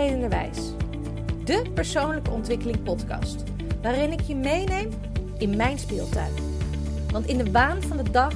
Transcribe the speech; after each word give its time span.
Spelenderwijs. 0.00 0.58
De 1.44 1.62
persoonlijke 1.74 2.30
ontwikkeling 2.30 2.82
podcast. 2.82 3.42
Waarin 3.82 4.12
ik 4.12 4.20
je 4.20 4.34
meeneem 4.34 4.90
in 5.38 5.56
mijn 5.56 5.78
speeltuin. 5.78 6.32
Want 7.12 7.26
in 7.26 7.38
de 7.38 7.50
waan 7.50 7.82
van 7.82 7.96
de 7.96 8.10
dag, 8.10 8.32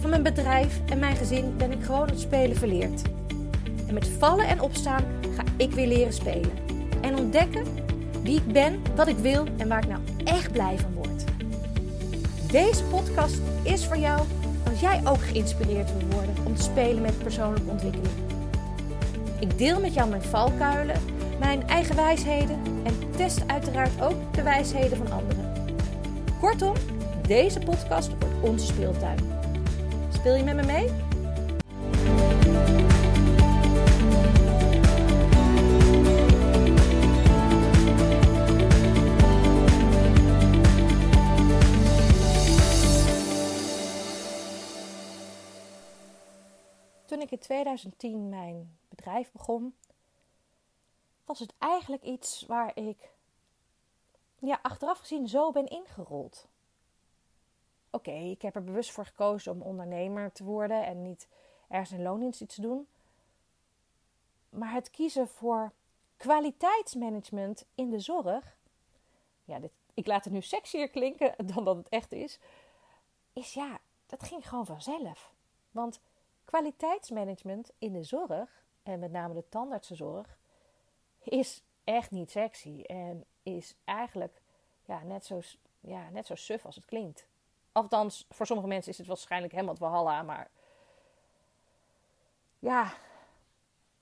van 0.00 0.10
mijn 0.10 0.22
bedrijf 0.22 0.80
en 0.88 0.98
mijn 0.98 1.16
gezin 1.16 1.56
ben 1.56 1.72
ik 1.72 1.82
gewoon 1.82 2.08
het 2.08 2.20
spelen 2.20 2.56
verleerd. 2.56 3.02
En 3.86 3.94
met 3.94 4.08
vallen 4.08 4.46
en 4.46 4.60
opstaan 4.60 5.04
ga 5.36 5.42
ik 5.56 5.72
weer 5.72 5.86
leren 5.86 6.12
spelen. 6.12 6.52
En 7.00 7.16
ontdekken 7.16 7.64
wie 8.22 8.36
ik 8.36 8.52
ben, 8.52 8.82
wat 8.94 9.08
ik 9.08 9.16
wil 9.16 9.44
en 9.56 9.68
waar 9.68 9.82
ik 9.82 9.88
nou 9.88 10.02
echt 10.24 10.52
blij 10.52 10.78
van 10.78 10.92
word. 10.94 11.24
Deze 12.50 12.84
podcast 12.84 13.40
is 13.62 13.86
voor 13.86 13.98
jou 13.98 14.20
als 14.70 14.80
jij 14.80 15.00
ook 15.04 15.22
geïnspireerd 15.22 15.90
wil 15.98 16.08
worden 16.08 16.34
om 16.44 16.56
te 16.56 16.62
spelen 16.62 17.02
met 17.02 17.18
persoonlijke 17.18 17.70
ontwikkeling. 17.70 18.31
Ik 19.42 19.58
deel 19.58 19.80
met 19.80 19.94
jou 19.94 20.08
mijn 20.08 20.22
valkuilen, 20.22 21.00
mijn 21.38 21.68
eigen 21.68 21.96
wijsheden 21.96 22.60
en 22.84 23.10
test 23.16 23.46
uiteraard 23.46 24.00
ook 24.00 24.34
de 24.34 24.42
wijsheden 24.42 24.96
van 24.96 25.12
anderen. 25.12 25.52
Kortom, 26.40 26.74
deze 27.26 27.58
podcast 27.58 28.08
wordt 28.08 28.24
onze 28.42 28.66
speeltuin. 28.66 29.18
Speel 30.12 30.34
je 30.34 30.42
met 30.42 30.54
me 30.54 30.62
mee? 30.62 30.88
Toen 47.06 47.20
ik 47.20 47.30
in 47.30 47.38
2010 47.38 48.28
mijn 48.28 48.80
bedrijf 48.96 49.32
begon, 49.32 49.74
was 51.24 51.38
het 51.38 51.54
eigenlijk 51.58 52.02
iets 52.02 52.46
waar 52.46 52.76
ik 52.76 53.12
ja, 54.38 54.58
achteraf 54.62 54.98
gezien 54.98 55.28
zo 55.28 55.52
ben 55.52 55.66
ingerold. 55.66 56.46
Oké, 57.90 58.10
ik 58.10 58.42
heb 58.42 58.54
er 58.54 58.64
bewust 58.64 58.90
voor 58.90 59.06
gekozen 59.06 59.52
om 59.52 59.62
ondernemer 59.62 60.32
te 60.32 60.44
worden 60.44 60.86
en 60.86 61.02
niet 61.02 61.28
ergens 61.68 61.90
een 61.90 62.02
loondienst 62.02 62.40
iets 62.40 62.54
te 62.54 62.60
doen. 62.60 62.86
Maar 64.48 64.72
het 64.72 64.90
kiezen 64.90 65.28
voor 65.28 65.72
kwaliteitsmanagement 66.16 67.64
in 67.74 67.90
de 67.90 68.00
zorg, 68.00 68.56
ja, 69.44 69.58
dit, 69.58 69.72
ik 69.94 70.06
laat 70.06 70.24
het 70.24 70.32
nu 70.32 70.42
sexier 70.42 70.88
klinken 70.88 71.34
dan 71.54 71.64
dat 71.64 71.76
het 71.76 71.88
echt 71.88 72.12
is, 72.12 72.38
is 73.32 73.54
ja, 73.54 73.80
dat 74.06 74.22
ging 74.22 74.48
gewoon 74.48 74.66
vanzelf. 74.66 75.32
Want 75.70 76.00
kwaliteitsmanagement 76.44 77.70
in 77.78 77.92
de 77.92 78.02
zorg, 78.02 78.64
en 78.82 78.98
met 78.98 79.12
name 79.12 79.34
de 79.34 79.48
tandartsenzorg, 79.48 80.38
is 81.18 81.62
echt 81.84 82.10
niet 82.10 82.30
sexy. 82.30 82.82
En 82.82 83.24
is 83.42 83.74
eigenlijk 83.84 84.40
ja, 84.84 85.02
net, 85.02 85.24
zo, 85.24 85.40
ja, 85.80 86.08
net 86.10 86.26
zo 86.26 86.34
suf 86.34 86.66
als 86.66 86.74
het 86.74 86.84
klinkt. 86.84 87.26
Althans, 87.72 88.26
voor 88.30 88.46
sommige 88.46 88.68
mensen 88.68 88.92
is 88.92 88.98
het 88.98 89.06
waarschijnlijk 89.06 89.52
helemaal 89.52 89.76
walhalla. 89.76 90.22
Maar 90.22 90.50
ja, 92.58 92.92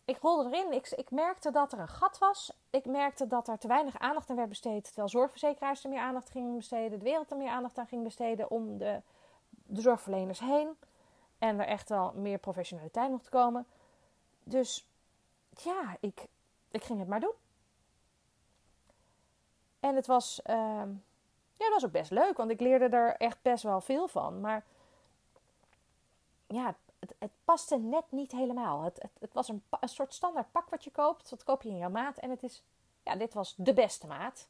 ik 0.05 0.19
rolde 0.19 0.49
erin. 0.57 0.73
Ik, 0.73 0.89
ik 0.89 1.11
merkte 1.11 1.51
dat 1.51 1.73
er 1.73 1.79
een 1.79 1.89
gat 1.89 2.19
was. 2.19 2.53
Ik 2.71 2.85
merkte 2.85 3.27
dat 3.27 3.49
er 3.49 3.59
te 3.59 3.69
weinig 3.69 3.99
aandacht 3.99 4.31
aan 4.31 4.37
werd 4.37 4.49
besteed. 4.49 4.85
Terwijl 4.85 5.09
zorgverzekeraars 5.09 5.85
er 5.85 5.91
meer 5.91 6.01
aandacht 6.01 6.31
gingen 6.31 6.57
besteden. 6.57 6.99
De 6.99 7.05
wereld 7.05 7.31
er 7.31 7.37
meer 7.37 7.51
aandacht 7.51 7.79
aan 7.79 7.87
ging 7.87 8.03
besteden 8.03 8.51
om 8.51 8.79
de, 8.79 9.03
de 9.49 9.81
zorgverleners 9.81 10.41
heen. 10.41 10.77
En 11.39 11.61
er 11.61 11.67
echt 11.67 11.89
wel 11.89 12.13
meer 12.15 12.39
professionaliteit 12.39 13.11
mocht 13.11 13.29
komen. 13.29 13.67
Dus 14.51 14.87
ja, 15.57 15.97
ik, 16.01 16.27
ik 16.71 16.85
ging 16.85 16.99
het 16.99 17.09
maar 17.09 17.21
doen. 17.21 17.35
En 19.81 19.95
het 19.95 20.07
was, 20.07 20.41
uh, 20.47 20.55
ja, 21.53 21.65
het 21.65 21.73
was 21.73 21.85
ook 21.85 21.93
best 21.93 22.11
leuk, 22.11 22.37
want 22.37 22.51
ik 22.51 22.61
leerde 22.61 22.97
er 22.97 23.17
echt 23.17 23.43
best 23.43 23.63
wel 23.63 23.81
veel 23.81 24.09
van. 24.09 24.41
Maar 24.41 24.65
ja, 26.47 26.75
het, 26.99 27.15
het 27.19 27.31
paste 27.45 27.79
net 27.79 28.05
niet 28.09 28.33
helemaal. 28.33 28.83
Het, 28.83 29.03
het, 29.03 29.11
het 29.21 29.35
was 29.35 29.49
een, 29.49 29.63
soort 29.81 30.15
standaard 30.15 30.51
pak 30.53 30.69
wat 30.69 30.85
je 30.85 30.91
koopt. 30.91 31.31
Dat 31.31 31.45
koop 31.45 31.63
je 31.63 31.69
in 31.69 31.77
jouw 31.77 31.91
maat. 31.91 32.19
En 32.19 32.31
het 32.31 32.43
is, 32.43 32.63
ja, 33.03 33.17
dit 33.17 33.35
was 33.35 33.55
de 33.57 33.75
beste 33.75 34.07
maat. 34.07 34.49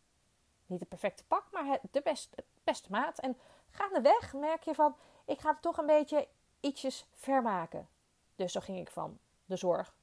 Niet 0.66 0.80
het 0.80 0.88
perfecte 0.88 1.24
pak, 1.24 1.44
maar 1.52 1.78
de 1.90 2.00
best, 2.00 2.34
beste 2.64 2.90
maat. 2.90 3.18
En 3.18 3.38
gaandeweg 3.70 4.32
merk 4.32 4.62
je 4.62 4.74
van, 4.74 4.96
ik 5.24 5.40
ga 5.40 5.50
het 5.50 5.62
toch 5.62 5.76
een 5.76 5.86
beetje 5.86 6.28
ietsjes 6.60 7.06
vermaken. 7.14 7.88
Dus 8.36 8.52
zo 8.52 8.60
ging 8.60 8.78
ik 8.78 8.90
van 8.90 9.18
de 9.50 9.56
zorg 9.56 9.94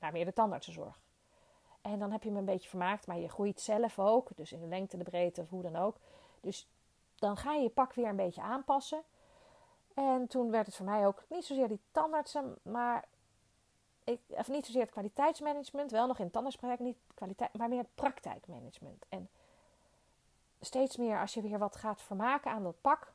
naar 0.00 0.12
meer 0.12 0.24
de 0.24 0.32
tandartsenzorg. 0.32 1.00
En 1.82 1.98
dan 1.98 2.12
heb 2.12 2.22
je 2.22 2.30
me 2.30 2.38
een 2.38 2.44
beetje 2.44 2.68
vermaakt, 2.68 3.06
maar 3.06 3.18
je 3.18 3.28
groeit 3.28 3.60
zelf 3.60 3.98
ook. 3.98 4.28
Dus 4.34 4.52
in 4.52 4.60
de 4.60 4.66
lengte, 4.66 4.96
de 4.96 5.04
breedte 5.04 5.40
of 5.40 5.48
hoe 5.48 5.62
dan 5.62 5.76
ook. 5.76 5.96
Dus 6.40 6.68
dan 7.14 7.36
ga 7.36 7.52
je 7.52 7.62
je 7.62 7.68
pak 7.68 7.92
weer 7.92 8.08
een 8.08 8.16
beetje 8.16 8.42
aanpassen. 8.42 9.02
En 9.94 10.26
toen 10.26 10.50
werd 10.50 10.66
het 10.66 10.76
voor 10.76 10.86
mij 10.86 11.06
ook 11.06 11.22
niet 11.28 11.44
zozeer 11.44 11.68
die 11.68 11.80
tandartsen, 11.92 12.56
maar 12.62 13.04
ik, 14.04 14.20
of 14.28 14.48
niet 14.48 14.66
zozeer 14.66 14.82
het 14.82 14.90
kwaliteitsmanagement, 14.90 15.90
wel 15.90 16.06
nog 16.06 16.18
in 16.18 16.30
tandartspraktijk, 16.30 16.80
niet 16.80 16.98
kwaliteit, 17.14 17.52
maar 17.56 17.68
meer 17.68 17.86
praktijkmanagement. 17.94 19.06
En 19.08 19.28
steeds 20.60 20.96
meer 20.96 21.20
als 21.20 21.34
je 21.34 21.42
weer 21.42 21.58
wat 21.58 21.76
gaat 21.76 22.02
vermaken 22.02 22.50
aan 22.50 22.62
dat 22.62 22.80
pak, 22.80 23.12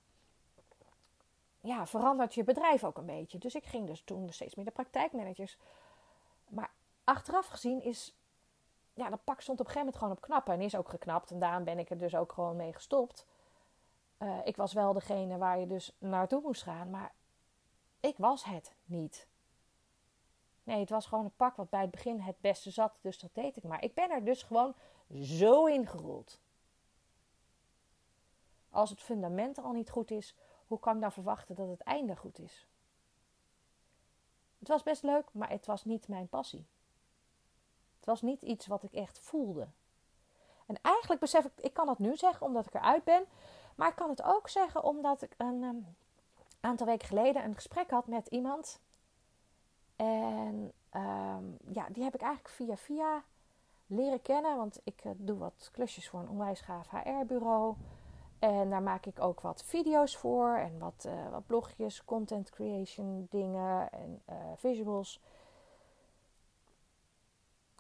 ja, 1.65 1.85
verandert 1.85 2.33
je 2.33 2.43
bedrijf 2.43 2.83
ook 2.83 2.97
een 2.97 3.05
beetje. 3.05 3.37
Dus 3.37 3.55
ik 3.55 3.65
ging 3.65 3.87
dus 3.87 4.01
toen 4.01 4.29
steeds 4.29 4.55
meer 4.55 4.65
de 4.65 4.71
praktijkmanagers. 4.71 5.57
Maar 6.47 6.71
achteraf 7.03 7.47
gezien 7.47 7.81
is 7.83 8.15
ja, 8.95 9.09
dat 9.09 9.23
pak 9.23 9.41
stond 9.41 9.59
op 9.59 9.65
een 9.65 9.71
gegeven 9.71 9.85
moment 9.85 9.97
gewoon 9.97 10.13
op 10.13 10.21
knappen. 10.21 10.53
En 10.53 10.61
is 10.61 10.75
ook 10.75 10.89
geknapt. 10.89 11.31
En 11.31 11.39
daarom 11.39 11.63
ben 11.63 11.79
ik 11.79 11.89
er 11.89 11.97
dus 11.97 12.15
ook 12.15 12.31
gewoon 12.31 12.55
mee 12.55 12.73
gestopt. 12.73 13.25
Uh, 14.19 14.37
ik 14.43 14.55
was 14.55 14.73
wel 14.73 14.93
degene 14.93 15.37
waar 15.37 15.59
je 15.59 15.67
dus 15.67 15.95
naartoe 15.97 16.41
moest 16.41 16.63
gaan. 16.63 16.89
Maar 16.89 17.13
ik 17.99 18.17
was 18.17 18.43
het 18.43 18.73
niet. 18.85 19.27
Nee, 20.63 20.79
het 20.79 20.89
was 20.89 21.05
gewoon 21.05 21.25
een 21.25 21.35
pak 21.35 21.55
wat 21.55 21.69
bij 21.69 21.81
het 21.81 21.91
begin 21.91 22.19
het 22.19 22.39
beste 22.39 22.71
zat. 22.71 22.97
Dus 23.01 23.19
dat 23.19 23.29
deed 23.33 23.57
ik 23.57 23.63
maar. 23.63 23.83
Ik 23.83 23.93
ben 23.93 24.11
er 24.11 24.23
dus 24.23 24.43
gewoon 24.43 24.75
zo 25.21 25.65
ingerold. 25.65 26.39
Als 28.69 28.89
het 28.89 29.01
fundament 29.01 29.57
al 29.57 29.71
niet 29.71 29.89
goed 29.89 30.11
is, 30.11 30.35
hoe 30.67 30.79
kan 30.79 30.95
ik 30.95 31.01
dan 31.01 31.11
verwachten 31.11 31.55
dat 31.55 31.69
het 31.69 31.81
einde 31.81 32.15
goed 32.15 32.39
is? 32.39 32.67
Het 34.59 34.67
was 34.67 34.83
best 34.83 35.03
leuk, 35.03 35.25
maar 35.31 35.49
het 35.49 35.65
was 35.65 35.85
niet 35.85 36.07
mijn 36.07 36.27
passie. 36.27 36.65
Het 37.97 38.05
was 38.05 38.21
niet 38.21 38.41
iets 38.41 38.67
wat 38.67 38.83
ik 38.83 38.93
echt 38.93 39.19
voelde. 39.19 39.67
En 40.65 40.81
eigenlijk 40.81 41.21
besef 41.21 41.45
ik, 41.45 41.51
ik 41.55 41.73
kan 41.73 41.85
dat 41.85 41.99
nu 41.99 42.15
zeggen 42.15 42.45
omdat 42.45 42.65
ik 42.65 42.73
eruit 42.73 43.03
ben. 43.03 43.25
Maar 43.75 43.89
ik 43.89 43.95
kan 43.95 44.09
het 44.09 44.23
ook 44.23 44.49
zeggen 44.49 44.83
omdat 44.83 45.21
ik 45.21 45.33
een 45.37 45.63
um, 45.63 45.95
aantal 46.59 46.85
weken 46.85 47.07
geleden 47.07 47.43
een 47.43 47.55
gesprek 47.55 47.89
had 47.89 48.07
met 48.07 48.27
iemand. 48.27 48.79
En 49.95 50.71
um, 50.93 51.57
ja, 51.67 51.87
die 51.89 52.03
heb 52.03 52.15
ik 52.15 52.21
eigenlijk 52.21 52.55
via 52.55 52.77
via 52.77 53.23
leren 53.87 54.21
kennen. 54.21 54.57
Want 54.57 54.79
ik 54.83 55.03
uh, 55.05 55.11
doe 55.15 55.37
wat 55.37 55.69
klusjes 55.71 56.09
voor 56.09 56.19
een 56.19 56.29
onwijs 56.29 56.61
gaaf 56.61 56.89
HR-bureau. 56.89 57.75
En 58.39 58.69
daar 58.69 58.81
maak 58.81 59.05
ik 59.05 59.21
ook 59.21 59.41
wat 59.41 59.63
video's 59.63 60.17
voor. 60.17 60.55
En 60.55 60.79
wat, 60.79 61.05
uh, 61.07 61.29
wat 61.29 61.45
blogjes, 61.45 62.05
content 62.05 62.49
creation 62.49 63.27
dingen 63.29 63.91
en 63.91 64.21
uh, 64.29 64.35
visuals. 64.55 65.21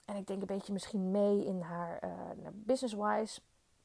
En 0.05 0.15
ik 0.15 0.27
denk 0.27 0.41
een 0.41 0.47
beetje 0.47 0.73
misschien 0.73 1.11
mee 1.11 1.45
in 1.45 1.61
haar 1.61 2.03
uh, 2.03 2.11
business-wise. 2.53 3.41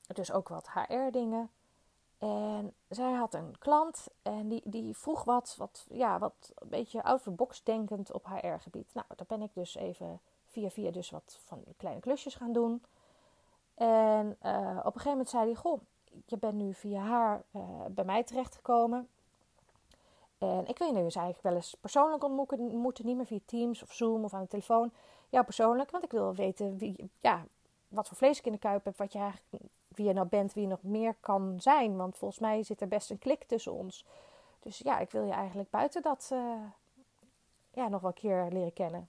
Dus 0.07 0.33
ook 0.33 0.49
wat 0.49 0.71
HR-dingen. 0.71 1.51
En 2.19 2.75
zij 2.89 3.13
had 3.13 3.35
een 3.35 3.59
klant 3.59 4.09
en 4.23 4.49
die, 4.49 4.63
die 4.65 4.97
vroeg 4.97 5.25
wat, 5.25 5.55
wat, 5.59 5.87
ja, 5.91 6.19
wat 6.19 6.53
een 6.55 6.69
beetje 6.69 7.03
out 7.03 7.27
of 7.27 7.35
box 7.35 7.63
denkend 7.63 8.13
op 8.13 8.27
HR-gebied. 8.27 8.95
Nou, 8.95 9.07
daar 9.17 9.27
ben 9.27 9.43
ik 9.43 9.55
dus 9.55 9.75
even 9.75 10.21
via 10.47 10.71
via 10.71 10.91
dus 10.91 11.11
wat 11.11 11.39
van 11.45 11.65
kleine 11.77 12.01
klusjes 12.01 12.35
gaan 12.35 12.53
doen. 12.53 12.83
En 13.75 14.31
op 14.31 14.95
een 14.95 15.01
gegeven 15.01 15.11
moment 15.11 15.29
zei 15.29 15.45
hij, 15.45 15.55
goh, 15.55 15.81
je 16.27 16.37
bent 16.37 16.55
nu 16.55 16.75
via 16.75 17.01
haar 17.01 17.43
uh, 17.53 17.63
bij 17.91 18.05
mij 18.05 18.25
terechtgekomen. 18.25 19.09
En 20.39 20.67
ik 20.67 20.79
wil 20.79 20.87
je 20.87 20.93
nu 20.93 21.01
eens 21.01 21.15
eigenlijk 21.15 21.45
wel 21.47 21.55
eens 21.55 21.77
persoonlijk 21.81 22.25
ontmoeten, 22.25 22.77
moeten, 22.77 23.07
niet 23.07 23.17
meer 23.17 23.27
via 23.27 23.39
Teams 23.45 23.83
of 23.83 23.93
Zoom 23.93 24.25
of 24.25 24.35
aan 24.35 24.43
de 24.43 24.49
telefoon 24.49 24.93
jou 25.29 25.45
persoonlijk. 25.45 25.91
Want 25.91 26.05
ik 26.05 26.11
wil 26.11 26.35
weten 26.35 26.79
wie, 26.79 27.11
ja, 27.21 27.45
wat 27.89 28.09
voor 28.09 28.17
vlees 28.17 28.39
ik 28.39 28.47
in 28.47 28.53
de 28.53 28.59
kuip 28.59 28.85
heb. 28.85 28.97
Wat 28.97 29.13
je 29.13 29.19
eigenlijk, 29.19 29.65
wie 29.89 30.07
je 30.07 30.13
nou 30.13 30.27
bent, 30.27 30.53
wie 30.53 30.63
je 30.63 30.69
nog 30.69 30.83
meer 30.83 31.15
kan 31.21 31.61
zijn. 31.61 31.97
Want 31.97 32.17
volgens 32.17 32.41
mij 32.41 32.63
zit 32.63 32.81
er 32.81 32.89
best 32.89 33.11
een 33.11 33.19
klik 33.19 33.45
tussen 33.45 33.73
ons. 33.73 34.05
Dus 34.61 34.79
ja, 34.79 34.99
ik 34.99 35.11
wil 35.11 35.25
je 35.25 35.33
eigenlijk 35.33 35.71
buiten 35.71 36.03
dat 36.03 36.31
uh, 36.33 36.55
ja, 37.71 37.89
nog 37.89 38.01
wel 38.01 38.11
een 38.11 38.17
keer 38.17 38.49
leren 38.51 38.73
kennen. 38.73 39.09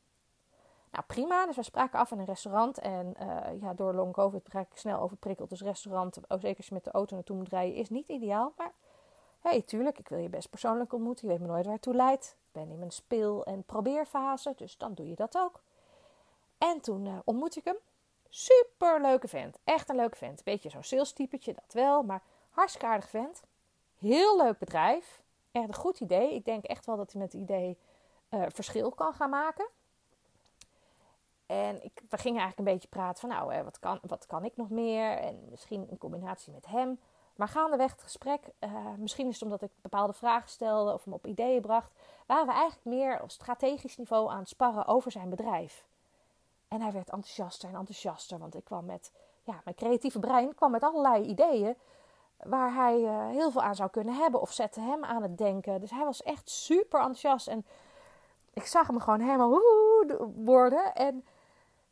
Nou, 0.92 1.04
prima. 1.08 1.46
Dus 1.46 1.56
we 1.56 1.64
spraken 1.64 2.00
af 2.00 2.12
in 2.12 2.20
een 2.20 2.26
restaurant. 2.26 2.78
En 2.78 3.14
uh, 3.22 3.62
ja, 3.62 3.74
door 3.74 3.94
long 3.94 4.14
covid 4.14 4.48
raak 4.48 4.72
ik 4.72 4.78
snel 4.78 5.00
overprikkeld. 5.00 5.50
Dus 5.50 5.62
restaurant, 5.62 6.32
ook 6.32 6.40
zeker 6.40 6.58
als 6.58 6.68
je 6.68 6.74
met 6.74 6.84
de 6.84 6.92
auto 6.92 7.16
naartoe 7.16 7.36
moet 7.36 7.50
rijden, 7.50 7.76
is 7.76 7.90
niet 7.90 8.08
ideaal. 8.08 8.54
Maar 8.58 8.72
hey, 9.40 9.62
tuurlijk, 9.62 10.00
ik 10.00 10.08
wil 10.08 10.20
je 10.20 10.30
best 10.30 10.50
persoonlijk 10.50 10.94
ontmoeten. 10.94 11.28
Je 11.28 11.34
weet 11.34 11.42
me 11.42 11.48
nooit 11.48 11.66
waar 11.66 11.74
het 11.74 11.82
toe 11.82 11.96
leidt. 11.96 12.36
Ik 12.44 12.52
ben 12.52 12.70
in 12.72 12.78
mijn 12.80 12.92
speel- 12.92 13.46
en 13.46 13.64
probeerfase, 13.64 14.54
dus 14.56 14.78
dan 14.78 14.94
doe 14.94 15.10
je 15.10 15.16
dat 15.16 15.38
ook. 15.38 15.62
En 16.58 16.82
toen 16.82 17.06
uh, 17.06 17.14
ontmoette 17.24 17.60
ik 17.60 17.66
hem. 17.66 17.78
Super 18.30 19.02
leuke 19.02 19.28
vent. 19.28 19.58
Echt 19.64 19.90
een 19.90 19.96
leuke 19.96 20.18
vent. 20.18 20.44
Beetje 20.44 20.70
zo'n 20.70 20.84
sales 20.84 21.14
typetje, 21.14 21.54
dat 21.54 21.74
wel. 21.74 22.04
Maar 22.04 22.22
hartstikke 22.52 22.88
aardig 22.88 23.10
vent. 23.10 23.42
Heel 23.98 24.38
leuk 24.38 24.58
bedrijf. 24.58 25.24
Echt 25.52 25.68
een 25.68 25.76
goed 25.76 26.00
idee. 26.00 26.34
Ik 26.34 26.46
denk 26.46 26.64
echt 26.64 26.86
wel 26.86 26.98
dat 26.98 27.12
hij 27.12 27.22
met 27.22 27.32
het 27.32 27.42
idee 27.42 27.78
uh, 28.30 28.46
verschil 28.48 28.92
kan 28.92 29.14
gaan 29.14 29.30
maken. 29.30 29.68
En 31.52 31.84
ik, 31.84 32.02
we 32.10 32.18
gingen 32.18 32.42
eigenlijk 32.42 32.58
een 32.58 32.74
beetje 32.74 32.88
praten 32.88 33.20
van, 33.20 33.30
nou, 33.30 33.54
hè, 33.54 33.64
wat, 33.64 33.80
kan, 33.80 34.00
wat 34.02 34.26
kan 34.26 34.46
ik 34.46 34.58
nog 34.58 34.70
meer? 34.70 35.18
En 35.18 35.48
misschien 35.50 35.90
in 35.90 35.98
combinatie 35.98 36.54
met 36.54 36.66
hem. 36.66 37.00
Maar 37.36 37.48
gaandeweg 37.48 37.92
het 37.92 38.02
gesprek, 38.02 38.42
uh, 38.60 38.70
misschien 38.98 39.28
is 39.28 39.34
het 39.34 39.44
omdat 39.44 39.62
ik 39.62 39.70
bepaalde 39.82 40.14
vragen 40.14 40.50
stelde 40.50 40.94
of 40.94 41.04
hem 41.04 41.14
op 41.14 41.28
ideeën 41.28 41.62
bracht, 41.62 41.92
waren 42.26 42.46
we 42.46 42.52
eigenlijk 42.52 42.86
meer 42.86 43.22
op 43.22 43.32
strategisch 43.32 43.98
niveau 43.98 44.30
aan 44.30 44.40
het 44.40 44.50
sparren 44.50 44.88
over 44.88 45.12
zijn 45.12 45.30
bedrijf. 45.30 45.86
En 46.68 46.82
hij 46.82 46.92
werd 46.92 47.10
enthousiaster 47.10 47.70
en 47.70 47.76
enthousiaster, 47.76 48.40
want 48.40 48.56
ik 48.56 48.64
kwam 48.64 48.86
met, 48.86 49.12
ja, 49.44 49.62
mijn 49.64 49.76
creatieve 49.76 50.20
brein 50.20 50.56
kwam 50.56 50.72
met 50.72 50.84
allerlei 50.84 51.24
ideeën 51.24 51.76
waar 52.38 52.74
hij 52.74 53.00
uh, 53.00 53.28
heel 53.28 53.52
veel 53.52 53.62
aan 53.62 53.76
zou 53.76 53.90
kunnen 53.90 54.16
hebben 54.16 54.42
of 54.42 54.52
zette 54.52 54.80
hem 54.80 55.04
aan 55.04 55.22
het 55.22 55.38
denken. 55.38 55.82
Dus 55.82 55.92
hij 55.92 56.06
was 56.06 56.24
echt 56.24 56.50
super 56.50 57.00
enthousiast 57.00 57.48
en 57.48 57.66
ik 58.54 58.66
zag 58.66 58.88
hem 58.88 59.00
gewoon 59.00 59.20
helemaal 59.20 59.50
woe 59.50 60.32
worden. 60.36 60.96
En 60.96 61.26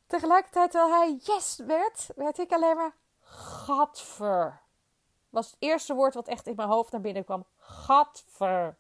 tegelijkertijd, 0.10 0.72
terwijl 0.72 0.94
hij 0.94 1.20
yes 1.22 1.58
werd, 1.58 2.10
werd 2.16 2.38
ik 2.38 2.52
alleen 2.52 2.76
maar 2.76 2.96
gadver. 3.22 4.62
Was 5.30 5.46
het 5.46 5.56
eerste 5.60 5.94
woord 5.94 6.14
wat 6.14 6.28
echt 6.28 6.48
in 6.48 6.56
mijn 6.56 6.70
hoofd 6.70 6.92
naar 6.92 7.02
binnen 7.02 7.24
kwam. 7.24 7.46
Gadver. 7.58 8.78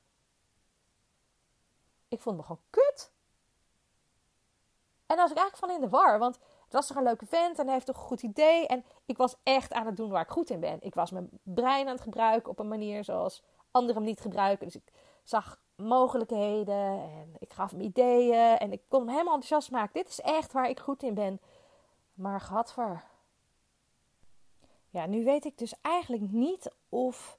Ik 2.07 2.21
vond 2.21 2.37
me 2.37 2.43
gewoon 2.43 2.61
kut. 2.69 3.11
En 5.05 5.15
daar 5.15 5.27
was 5.27 5.31
ik 5.31 5.37
eigenlijk 5.37 5.57
van 5.57 5.69
in 5.69 5.81
de 5.81 5.97
war. 5.97 6.19
Want 6.19 6.35
het 6.63 6.73
was 6.73 6.87
toch 6.87 6.97
een 6.97 7.03
leuke 7.03 7.25
vent 7.25 7.59
en 7.59 7.65
hij 7.65 7.73
heeft 7.73 7.85
toch 7.85 7.95
een 7.95 8.07
goed 8.07 8.23
idee. 8.23 8.67
En 8.67 8.85
ik 9.05 9.17
was 9.17 9.35
echt 9.43 9.73
aan 9.73 9.85
het 9.85 9.97
doen 9.97 10.09
waar 10.09 10.21
ik 10.21 10.29
goed 10.29 10.49
in 10.49 10.59
ben. 10.59 10.81
Ik 10.81 10.95
was 10.95 11.11
mijn 11.11 11.29
brein 11.43 11.87
aan 11.87 11.93
het 11.93 12.01
gebruiken 12.01 12.51
op 12.51 12.59
een 12.59 12.67
manier 12.67 13.03
zoals 13.03 13.43
anderen 13.71 13.95
hem 13.95 14.05
niet 14.05 14.21
gebruiken. 14.21 14.65
Dus 14.65 14.75
ik 14.75 14.91
zag 15.23 15.59
mogelijkheden 15.79 16.99
en 16.99 17.35
ik 17.39 17.53
gaf 17.53 17.71
hem 17.71 17.81
ideeën 17.81 18.57
en 18.57 18.71
ik 18.71 18.81
kon 18.87 18.99
hem 18.99 19.09
helemaal 19.09 19.33
enthousiast 19.33 19.71
maken. 19.71 19.93
Dit 19.93 20.09
is 20.09 20.21
echt 20.21 20.51
waar 20.51 20.69
ik 20.69 20.79
goed 20.79 21.03
in 21.03 21.13
ben. 21.13 21.39
Maar 22.13 22.41
gadver. 22.41 23.03
Ja, 24.89 25.05
nu 25.05 25.23
weet 25.23 25.45
ik 25.45 25.57
dus 25.57 25.73
eigenlijk 25.81 26.31
niet 26.31 26.71
of 26.89 27.37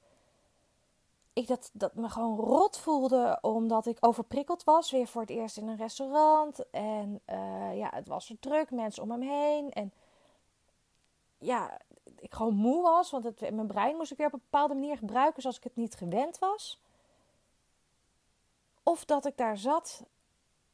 ik 1.33 1.47
dat, 1.47 1.71
dat 1.73 1.95
me 1.95 2.09
gewoon 2.09 2.39
rot 2.39 2.79
voelde 2.79 3.39
omdat 3.41 3.87
ik 3.87 3.97
overprikkeld 4.01 4.65
was. 4.65 4.91
Weer 4.91 5.07
voor 5.07 5.21
het 5.21 5.31
eerst 5.31 5.57
in 5.57 5.69
een 5.69 5.77
restaurant. 5.77 6.71
En 6.71 7.21
uh, 7.27 7.77
ja, 7.77 7.91
het 7.95 8.07
was 8.07 8.31
er 8.31 8.39
druk, 8.39 8.71
mensen 8.71 9.03
om 9.03 9.11
hem 9.11 9.23
heen. 9.23 9.73
En 9.73 9.93
ja, 11.39 11.79
ik 12.19 12.33
gewoon 12.33 12.55
moe 12.55 12.83
was, 12.83 13.11
want 13.11 13.25
het, 13.25 13.41
mijn 13.41 13.67
brein 13.67 13.97
moest 13.97 14.11
ik 14.11 14.17
weer 14.17 14.27
op 14.27 14.33
een 14.33 14.43
bepaalde 14.51 14.75
manier 14.75 14.97
gebruiken 14.97 15.43
zoals 15.43 15.57
ik 15.57 15.65
het 15.65 15.77
niet 15.77 15.95
gewend 15.95 16.39
was. 16.39 16.81
Of 18.91 19.05
dat 19.05 19.27
ik 19.27 19.37
daar 19.37 19.59
zat 19.59 20.05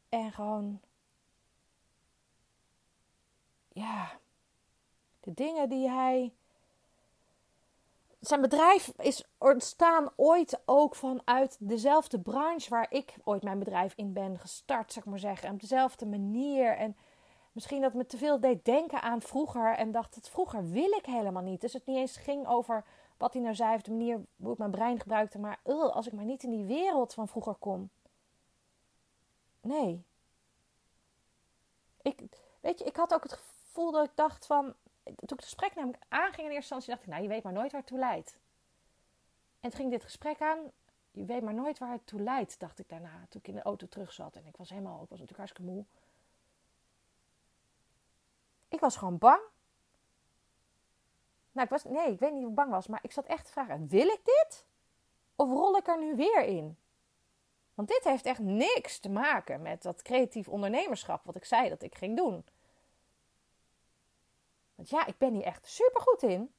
en 0.08 0.32
gewoon. 0.32 0.80
Ja, 3.72 4.18
de 5.20 5.34
dingen 5.34 5.68
die 5.68 5.88
hij. 5.88 6.32
Zijn 8.20 8.40
bedrijf 8.40 8.92
is 8.98 9.24
ontstaan 9.38 10.10
ooit 10.16 10.60
ook 10.64 10.94
vanuit 10.94 11.56
dezelfde 11.60 12.20
branche 12.20 12.70
waar 12.70 12.86
ik 12.90 13.16
ooit 13.24 13.42
mijn 13.42 13.58
bedrijf 13.58 13.92
in 13.96 14.12
ben 14.12 14.38
gestart, 14.38 14.92
zeg 14.92 15.04
maar 15.04 15.18
zeggen. 15.18 15.50
op 15.50 15.60
dezelfde 15.60 16.06
manier. 16.06 16.76
En 16.76 16.96
misschien 17.52 17.80
dat 17.80 17.94
me 17.94 18.06
te 18.06 18.18
veel 18.18 18.40
deed 18.40 18.64
denken 18.64 19.02
aan 19.02 19.20
vroeger. 19.20 19.74
En 19.76 19.92
dacht, 19.92 20.14
het 20.14 20.28
vroeger 20.28 20.70
wil 20.70 20.90
ik 20.90 21.06
helemaal 21.06 21.42
niet. 21.42 21.60
Dus 21.60 21.72
het 21.72 21.86
niet 21.86 21.96
eens 21.96 22.16
ging 22.16 22.46
over 22.46 22.84
wat 23.16 23.32
hij 23.32 23.42
nou 23.42 23.54
zei 23.54 23.74
of 23.74 23.82
de 23.82 23.90
manier 23.90 24.20
hoe 24.36 24.52
ik 24.52 24.58
mijn 24.58 24.70
brein 24.70 25.00
gebruikte. 25.00 25.38
Maar 25.38 25.58
als 25.64 26.06
ik 26.06 26.12
maar 26.12 26.24
niet 26.24 26.42
in 26.42 26.50
die 26.50 26.64
wereld 26.64 27.14
van 27.14 27.28
vroeger 27.28 27.54
kom. 27.54 27.90
Nee. 29.66 30.04
Ik, 32.02 32.22
weet 32.60 32.78
je, 32.78 32.84
ik 32.84 32.96
had 32.96 33.14
ook 33.14 33.22
het 33.22 33.32
gevoel 33.32 33.90
dat 33.90 34.06
ik 34.06 34.16
dacht 34.16 34.46
van... 34.46 34.74
Toen 35.04 35.14
ik 35.14 35.30
het 35.30 35.42
gesprek 35.42 35.74
namelijk 35.74 36.02
aanging 36.08 36.36
in 36.36 36.42
eerste 36.42 36.56
instantie, 36.74 36.90
dacht 36.90 37.02
ik... 37.02 37.08
Nou, 37.08 37.22
je 37.22 37.28
weet 37.28 37.42
maar 37.42 37.52
nooit 37.52 37.72
waar 37.72 37.80
het 37.80 37.90
toe 37.90 37.98
leidt. 37.98 38.38
En 39.60 39.70
toen 39.70 39.80
ging 39.80 39.90
dit 39.90 40.02
gesprek 40.02 40.40
aan. 40.40 40.58
Je 41.10 41.24
weet 41.24 41.42
maar 41.42 41.54
nooit 41.54 41.78
waar 41.78 41.92
het 41.92 42.06
toe 42.06 42.20
leidt, 42.20 42.58
dacht 42.58 42.78
ik 42.78 42.88
daarna. 42.88 43.26
Toen 43.28 43.40
ik 43.40 43.48
in 43.48 43.54
de 43.54 43.62
auto 43.62 43.86
terug 43.86 44.12
zat. 44.12 44.36
En 44.36 44.46
ik 44.46 44.56
was 44.56 44.70
helemaal... 44.70 45.02
Ik 45.02 45.08
was 45.08 45.20
natuurlijk 45.20 45.38
hartstikke 45.38 45.72
moe. 45.72 45.84
Ik 48.68 48.80
was 48.80 48.96
gewoon 48.96 49.18
bang. 49.18 49.40
Nou, 51.52 51.66
ik 51.66 51.72
was... 51.72 51.84
Nee, 51.84 52.12
ik 52.12 52.18
weet 52.18 52.32
niet 52.32 52.42
of 52.44 52.48
ik 52.48 52.54
bang 52.54 52.70
was. 52.70 52.86
Maar 52.86 53.00
ik 53.02 53.12
zat 53.12 53.26
echt 53.26 53.44
te 53.44 53.52
vragen... 53.52 53.88
Wil 53.88 54.06
ik 54.06 54.20
dit? 54.24 54.66
Of 55.36 55.48
rol 55.48 55.76
ik 55.76 55.86
er 55.86 55.98
nu 55.98 56.16
weer 56.16 56.42
in? 56.44 56.78
Want 57.76 57.88
dit 57.88 58.04
heeft 58.04 58.24
echt 58.24 58.38
niks 58.38 58.98
te 58.98 59.08
maken 59.08 59.62
met 59.62 59.82
dat 59.82 60.02
creatief 60.02 60.48
ondernemerschap 60.48 61.24
wat 61.24 61.36
ik 61.36 61.44
zei 61.44 61.68
dat 61.68 61.82
ik 61.82 61.94
ging 61.94 62.16
doen. 62.16 62.44
Want 64.74 64.90
ja, 64.90 65.06
ik 65.06 65.18
ben 65.18 65.34
hier 65.34 65.44
echt 65.44 65.66
super 65.66 66.00
goed 66.00 66.22
in. 66.22 66.52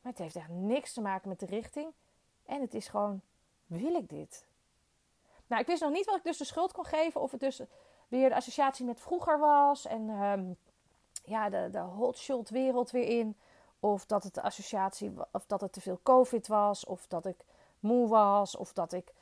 Maar 0.00 0.12
het 0.12 0.18
heeft 0.18 0.36
echt 0.36 0.48
niks 0.48 0.92
te 0.92 1.00
maken 1.00 1.28
met 1.28 1.40
de 1.40 1.46
richting. 1.46 1.92
En 2.46 2.60
het 2.60 2.74
is 2.74 2.88
gewoon, 2.88 3.20
wil 3.66 3.94
ik 3.94 4.08
dit? 4.08 4.46
Nou, 5.46 5.60
ik 5.60 5.66
wist 5.66 5.82
nog 5.82 5.92
niet 5.92 6.06
wat 6.06 6.16
ik 6.16 6.24
dus 6.24 6.38
de 6.38 6.44
schuld 6.44 6.72
kon 6.72 6.84
geven. 6.84 7.20
Of 7.20 7.30
het 7.30 7.40
dus 7.40 7.60
weer 8.08 8.28
de 8.28 8.34
associatie 8.34 8.84
met 8.84 9.00
vroeger 9.00 9.38
was. 9.38 9.86
En 9.86 10.08
um, 10.08 10.56
ja, 11.24 11.48
de, 11.48 11.68
de 11.70 11.78
hot 11.78 12.48
wereld 12.48 12.90
weer 12.90 13.18
in. 13.18 13.36
Of 13.80 14.06
dat 14.06 14.22
het 14.22 14.34
de 14.34 14.42
associatie, 14.42 15.12
of 15.32 15.46
dat 15.46 15.60
het 15.60 15.72
te 15.72 15.80
veel 15.80 16.00
covid 16.02 16.46
was. 16.46 16.84
Of 16.84 17.06
dat 17.06 17.26
ik 17.26 17.44
moe 17.86 18.08
was 18.08 18.56
of 18.56 18.72
dat 18.72 18.92
ik 18.92 19.12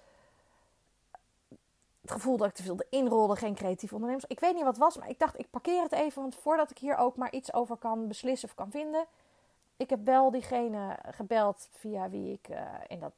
het 2.05 2.12
gevoel 2.12 2.37
dat 2.37 2.49
ik 2.49 2.55
te 2.55 2.62
veel 2.62 2.76
erin 2.88 3.08
rolde, 3.08 3.37
geen 3.37 3.55
creatief 3.55 3.93
ondernemers. 3.93 4.25
Ik 4.28 4.40
weet 4.40 4.55
niet 4.55 4.62
wat 4.62 4.72
het 4.72 4.82
was, 4.82 4.96
maar 4.99 5.08
ik 5.08 5.19
dacht 5.19 5.38
ik 5.38 5.50
parkeer 5.50 5.82
het 5.82 5.93
even, 5.93 6.22
want 6.22 6.34
voordat 6.34 6.70
ik 6.70 6.78
hier 6.78 6.96
ook 6.96 7.16
maar 7.16 7.32
iets 7.32 7.52
over 7.52 7.76
kan 7.76 8.08
beslissen 8.08 8.49
of 8.49 8.55
kan 8.55 8.70
vinden. 8.70 9.06
Ik 9.76 9.90
heb 9.90 10.05
wel 10.05 10.31
diegene 10.31 10.99
gebeld 11.11 11.69
via 11.72 12.10
wie 12.10 12.32
ik 12.32 12.48
uh, 12.48 12.58
in 12.86 13.00
dat, 13.00 13.12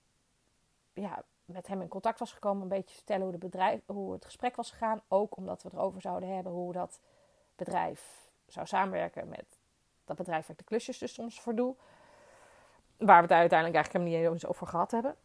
ja, 0.93 1.23
met 1.45 1.67
hem 1.67 1.81
in 1.81 1.89
contact 1.89 2.19
was 2.19 2.33
gekomen. 2.33 2.63
Een 2.63 2.69
beetje 2.69 2.95
vertellen 2.95 3.23
hoe, 3.23 3.33
de 3.33 3.39
bedrijf, 3.39 3.81
hoe 3.87 4.13
het 4.13 4.25
gesprek 4.25 4.57
was 4.57 4.71
gegaan. 4.71 5.01
Ook 5.09 5.37
omdat 5.37 5.63
we 5.63 5.71
erover 5.73 6.01
zouden 6.01 6.35
hebben 6.35 6.53
hoe 6.53 6.73
dat 6.73 7.01
bedrijf 7.57 8.31
zou 8.47 8.67
samenwerken 8.67 9.29
met 9.29 9.45
dat 10.05 10.17
bedrijf 10.17 10.41
waar 10.41 10.51
ik 10.51 10.59
de 10.59 10.65
klusjes 10.65 10.99
dus 10.99 11.15
soms 11.15 11.41
voor 11.41 11.55
doe. 11.55 11.75
Waar 12.97 13.17
we 13.17 13.23
het 13.23 13.31
uiteindelijk 13.31 13.75
eigenlijk 13.75 13.93
helemaal 13.93 14.33
niet 14.33 14.43
eens 14.43 14.51
over 14.51 14.67
gehad 14.67 14.91
hebben 14.91 15.17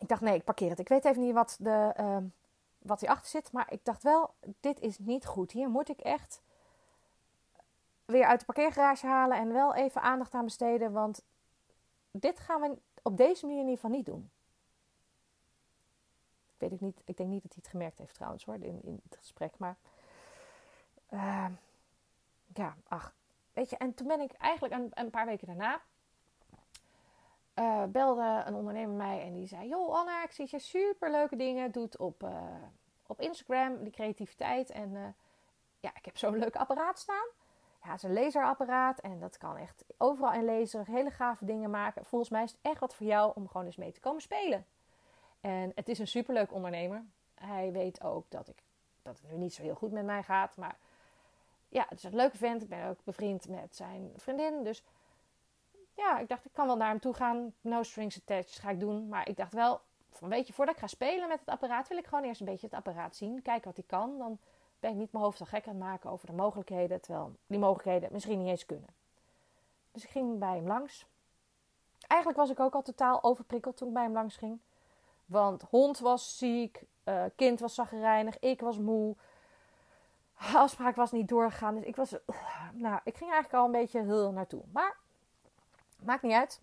ik 0.00 0.08
dacht, 0.08 0.20
nee, 0.20 0.34
ik 0.34 0.44
parkeer 0.44 0.70
het. 0.70 0.78
Ik 0.78 0.88
weet 0.88 1.04
even 1.04 1.22
niet 1.22 1.34
wat, 1.34 1.56
de, 1.60 1.94
uh, 2.00 2.16
wat 2.78 3.00
hierachter 3.00 3.30
zit. 3.30 3.52
Maar 3.52 3.72
ik 3.72 3.84
dacht 3.84 4.02
wel, 4.02 4.34
dit 4.60 4.80
is 4.80 4.98
niet 4.98 5.26
goed. 5.26 5.52
Hier 5.52 5.68
moet 5.68 5.88
ik 5.88 6.00
echt 6.00 6.40
weer 8.04 8.24
uit 8.24 8.40
de 8.40 8.46
parkeergarage 8.46 9.06
halen 9.06 9.38
en 9.38 9.52
wel 9.52 9.74
even 9.74 10.02
aandacht 10.02 10.34
aan 10.34 10.44
besteden. 10.44 10.92
Want 10.92 11.22
dit 12.10 12.40
gaan 12.40 12.60
we 12.60 12.78
op 13.02 13.16
deze 13.16 13.46
manier 13.46 13.60
in 13.60 13.68
ieder 13.68 13.80
geval 13.80 13.96
niet 13.96 14.06
doen. 14.06 14.30
Ik 16.54 16.60
weet 16.60 16.72
ik 16.72 16.80
niet. 16.80 17.02
Ik 17.04 17.16
denk 17.16 17.28
niet 17.28 17.42
dat 17.42 17.52
hij 17.52 17.62
het 17.62 17.70
gemerkt 17.70 17.98
heeft 17.98 18.14
trouwens 18.14 18.44
hoor, 18.44 18.54
in, 18.54 18.82
in 18.82 19.00
het 19.08 19.16
gesprek. 19.16 19.58
Maar 19.58 19.76
uh, 21.10 21.46
ja, 22.54 22.76
ach. 22.88 23.14
Weet 23.52 23.70
je, 23.70 23.76
en 23.76 23.94
toen 23.94 24.06
ben 24.06 24.20
ik 24.20 24.32
eigenlijk 24.32 24.74
een, 24.74 24.90
een 24.94 25.10
paar 25.10 25.26
weken 25.26 25.46
daarna 25.46 25.80
uh, 27.60 27.84
belde 27.84 28.42
een 28.46 28.54
ondernemer 28.54 28.96
mij 28.96 29.22
en 29.22 29.32
die 29.32 29.46
zei: 29.46 29.68
Joh, 29.68 29.94
Anna, 29.94 30.24
ik 30.24 30.32
zie 30.32 30.48
je 30.50 30.58
super 30.58 31.10
leuke 31.10 31.36
dingen 31.36 31.70
doet 31.70 31.96
op, 31.96 32.22
uh, 32.22 32.30
op 33.06 33.20
Instagram, 33.20 33.82
die 33.82 33.92
creativiteit. 33.92 34.70
En 34.70 34.90
uh, 34.90 35.00
ja, 35.80 35.90
ik 35.94 36.04
heb 36.04 36.16
zo'n 36.16 36.38
leuk 36.38 36.56
apparaat 36.56 36.98
staan. 36.98 37.26
Ja, 37.82 37.90
het 37.90 38.02
is 38.02 38.08
een 38.08 38.22
laserapparaat 38.22 38.98
en 38.98 39.20
dat 39.20 39.38
kan 39.38 39.56
echt 39.56 39.84
overal 39.96 40.32
in 40.32 40.44
lezen, 40.44 40.84
hele 40.86 41.10
gave 41.10 41.44
dingen 41.44 41.70
maken. 41.70 42.04
Volgens 42.04 42.30
mij 42.30 42.42
is 42.42 42.50
het 42.50 42.60
echt 42.62 42.80
wat 42.80 42.94
voor 42.94 43.06
jou 43.06 43.32
om 43.34 43.48
gewoon 43.48 43.66
eens 43.66 43.76
mee 43.76 43.92
te 43.92 44.00
komen 44.00 44.22
spelen. 44.22 44.66
En 45.40 45.72
het 45.74 45.88
is 45.88 45.98
een 45.98 46.08
superleuk 46.08 46.52
ondernemer. 46.52 47.04
Hij 47.34 47.72
weet 47.72 48.02
ook 48.02 48.24
dat, 48.28 48.48
ik, 48.48 48.62
dat 49.02 49.20
het 49.20 49.30
nu 49.30 49.36
niet 49.36 49.54
zo 49.54 49.62
heel 49.62 49.74
goed 49.74 49.92
met 49.92 50.04
mij 50.04 50.22
gaat. 50.22 50.56
Maar 50.56 50.76
ja, 51.68 51.86
het 51.88 51.98
is 51.98 52.04
een 52.04 52.14
leuke 52.14 52.36
vent. 52.36 52.62
Ik 52.62 52.68
ben 52.68 52.88
ook 52.88 53.04
bevriend 53.04 53.48
met 53.48 53.76
zijn 53.76 54.12
vriendin. 54.16 54.64
Dus 54.64 54.84
ja, 55.94 56.18
ik 56.18 56.28
dacht, 56.28 56.44
ik 56.44 56.52
kan 56.52 56.66
wel 56.66 56.76
naar 56.76 56.88
hem 56.88 57.00
toe 57.00 57.14
gaan. 57.14 57.54
No 57.60 57.82
strings 57.82 58.20
attached 58.20 58.58
ga 58.58 58.70
ik 58.70 58.80
doen. 58.80 59.08
Maar 59.08 59.28
ik 59.28 59.36
dacht 59.36 59.52
wel, 59.52 59.80
van 60.10 60.28
weet 60.28 60.46
je, 60.46 60.52
voordat 60.52 60.74
ik 60.74 60.80
ga 60.80 60.86
spelen 60.86 61.28
met 61.28 61.40
het 61.40 61.48
apparaat, 61.48 61.88
wil 61.88 61.98
ik 61.98 62.06
gewoon 62.06 62.24
eerst 62.24 62.40
een 62.40 62.46
beetje 62.46 62.66
het 62.66 62.76
apparaat 62.76 63.16
zien. 63.16 63.42
Kijken 63.42 63.64
wat 63.64 63.76
hij 63.76 63.84
kan. 63.86 64.18
Dan 64.18 64.38
ben 64.80 64.90
ik 64.90 64.96
niet 64.96 65.12
mijn 65.12 65.24
hoofd 65.24 65.40
al 65.40 65.46
gek 65.46 65.66
aan 65.66 65.74
het 65.74 65.82
maken 65.82 66.10
over 66.10 66.26
de 66.26 66.32
mogelijkheden. 66.32 67.00
Terwijl 67.00 67.36
die 67.46 67.58
mogelijkheden 67.58 68.08
misschien 68.12 68.38
niet 68.38 68.48
eens 68.48 68.66
kunnen. 68.66 68.88
Dus 69.92 70.04
ik 70.04 70.10
ging 70.10 70.38
bij 70.38 70.56
hem 70.56 70.66
langs. 70.66 71.06
Eigenlijk 72.06 72.40
was 72.40 72.50
ik 72.50 72.60
ook 72.60 72.74
al 72.74 72.82
totaal 72.82 73.22
overprikkeld 73.22 73.76
toen 73.76 73.88
ik 73.88 73.94
bij 73.94 74.02
hem 74.02 74.12
langs 74.12 74.36
ging. 74.36 74.60
Want 75.26 75.62
hond 75.62 75.98
was 75.98 76.38
ziek, 76.38 76.82
uh, 77.04 77.24
kind 77.36 77.60
was 77.60 77.74
zagrijnig, 77.74 78.38
ik 78.38 78.60
was 78.60 78.78
moe. 78.78 79.16
afspraak 80.54 80.96
was 80.96 81.12
niet 81.12 81.28
doorgegaan. 81.28 81.74
Dus 81.74 81.84
ik 81.84 81.96
was, 81.96 82.16
nou, 82.72 83.00
ik 83.04 83.16
ging 83.16 83.30
eigenlijk 83.30 83.54
al 83.54 83.64
een 83.64 83.80
beetje 83.80 84.02
heel 84.02 84.32
naartoe. 84.32 84.62
Maar, 84.72 84.96
maakt 86.04 86.22
niet 86.22 86.32
uit. 86.32 86.60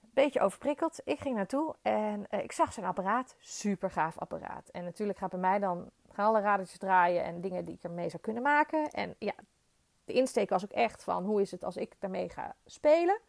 Beetje 0.00 0.40
overprikkeld. 0.40 1.00
Ik 1.04 1.20
ging 1.20 1.36
naartoe 1.36 1.74
en 1.82 2.26
uh, 2.30 2.42
ik 2.42 2.52
zag 2.52 2.72
zijn 2.72 2.86
apparaat. 2.86 3.34
Super 3.38 3.90
gaaf 3.90 4.18
apparaat. 4.18 4.68
En 4.68 4.84
natuurlijk 4.84 5.18
gaat 5.18 5.30
bij 5.30 5.38
mij 5.38 5.58
dan 5.58 5.90
gaan 6.12 6.26
alle 6.26 6.40
radertjes 6.40 6.78
draaien 6.78 7.24
en 7.24 7.40
dingen 7.40 7.64
die 7.64 7.74
ik 7.74 7.82
ermee 7.82 8.08
zou 8.08 8.22
kunnen 8.22 8.42
maken. 8.42 8.90
En 8.90 9.14
ja, 9.18 9.34
de 10.04 10.12
insteek 10.12 10.50
was 10.50 10.64
ook 10.64 10.70
echt 10.70 11.04
van 11.04 11.24
hoe 11.24 11.40
is 11.40 11.50
het 11.50 11.64
als 11.64 11.76
ik 11.76 11.94
daarmee 11.98 12.28
ga 12.28 12.54
spelen. 12.64 13.20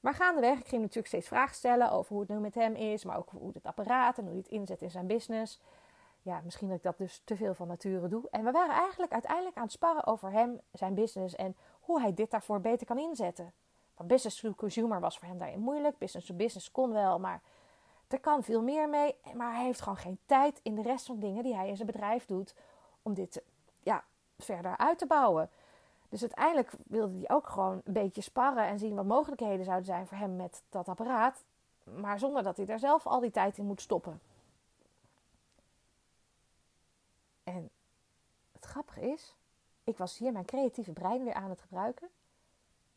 Maar 0.00 0.14
gaandeweg, 0.14 0.58
ik 0.58 0.68
ging 0.68 0.80
natuurlijk 0.80 1.06
steeds 1.06 1.28
vragen 1.28 1.54
stellen 1.54 1.90
over 1.90 2.12
hoe 2.12 2.20
het 2.20 2.30
nu 2.30 2.38
met 2.38 2.54
hem 2.54 2.74
is, 2.74 3.04
maar 3.04 3.16
ook 3.16 3.30
hoe 3.30 3.50
het 3.52 3.64
apparaat 3.64 4.18
en 4.18 4.22
hoe 4.24 4.32
hij 4.32 4.40
het 4.40 4.52
inzet 4.52 4.82
in 4.82 4.90
zijn 4.90 5.06
business. 5.06 5.60
Ja, 6.22 6.40
misschien 6.44 6.68
dat 6.68 6.76
ik 6.76 6.82
dat 6.82 6.98
dus 6.98 7.22
te 7.24 7.36
veel 7.36 7.54
van 7.54 7.68
nature 7.68 8.08
doe. 8.08 8.28
En 8.30 8.44
we 8.44 8.50
waren 8.50 8.74
eigenlijk 8.74 9.12
uiteindelijk 9.12 9.56
aan 9.56 9.62
het 9.62 9.72
sparren 9.72 10.06
over 10.06 10.30
hem, 10.32 10.60
zijn 10.72 10.94
business 10.94 11.34
en 11.34 11.56
hoe 11.80 12.00
hij 12.00 12.14
dit 12.14 12.30
daarvoor 12.30 12.60
beter 12.60 12.86
kan 12.86 12.98
inzetten. 12.98 13.52
Business 14.04 14.40
to 14.40 14.54
consumer 14.54 15.00
was 15.00 15.18
voor 15.18 15.28
hem 15.28 15.38
daarin 15.38 15.60
moeilijk. 15.60 15.98
Business 15.98 16.26
to 16.26 16.34
business 16.34 16.70
kon 16.70 16.92
wel, 16.92 17.18
maar 17.18 17.42
er 18.08 18.20
kan 18.20 18.42
veel 18.42 18.62
meer 18.62 18.88
mee. 18.88 19.16
Maar 19.34 19.54
hij 19.54 19.64
heeft 19.64 19.80
gewoon 19.80 19.98
geen 19.98 20.18
tijd 20.26 20.60
in 20.62 20.74
de 20.74 20.82
rest 20.82 21.06
van 21.06 21.18
dingen 21.18 21.42
die 21.42 21.54
hij 21.54 21.68
in 21.68 21.76
zijn 21.76 21.90
bedrijf 21.90 22.26
doet 22.26 22.54
om 23.02 23.14
dit 23.14 23.42
ja, 23.82 24.04
verder 24.38 24.76
uit 24.76 24.98
te 24.98 25.06
bouwen. 25.06 25.50
Dus 26.08 26.20
uiteindelijk 26.20 26.72
wilde 26.86 27.16
hij 27.16 27.36
ook 27.36 27.48
gewoon 27.48 27.80
een 27.84 27.92
beetje 27.92 28.22
sparren 28.22 28.66
en 28.66 28.78
zien 28.78 28.94
wat 28.94 29.04
mogelijkheden 29.04 29.64
zouden 29.64 29.86
zijn 29.86 30.06
voor 30.06 30.18
hem 30.18 30.36
met 30.36 30.62
dat 30.68 30.88
apparaat. 30.88 31.44
Maar 31.84 32.18
zonder 32.18 32.42
dat 32.42 32.56
hij 32.56 32.66
daar 32.66 32.78
zelf 32.78 33.06
al 33.06 33.20
die 33.20 33.30
tijd 33.30 33.58
in 33.58 33.64
moet 33.64 33.80
stoppen. 33.80 34.20
En 37.44 37.70
het 38.52 38.64
grappige 38.64 39.00
is, 39.00 39.34
ik 39.84 39.98
was 39.98 40.18
hier 40.18 40.32
mijn 40.32 40.44
creatieve 40.44 40.92
brein 40.92 41.24
weer 41.24 41.34
aan 41.34 41.50
het 41.50 41.60
gebruiken. 41.60 42.08